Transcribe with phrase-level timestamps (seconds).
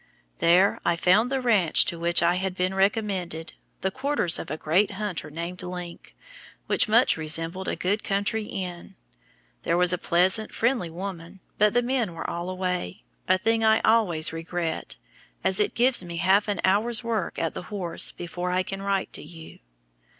[0.39, 4.57] There I found the ranch to which I had been recommended, the quarters of a
[4.57, 6.15] great hunter named Link,
[6.65, 8.95] which much resembled a good country inn.
[9.61, 13.79] There was a pleasant, friendly woman, but the men were all away, a thing I
[13.81, 14.97] always regret,
[15.43, 19.13] as it gives me half an hour's work at the horse before I can write
[19.13, 19.59] to you.